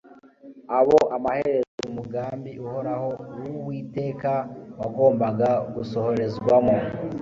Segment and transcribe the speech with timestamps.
[0.77, 3.09] abo amaherezo umugambi uhoraho
[3.53, 4.33] wUwiteka
[4.81, 6.77] wagombaga gusoherezwamo